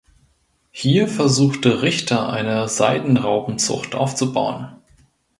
[0.71, 4.81] Hier versuchte Richter eine Seidenraupenzucht aufzubauen.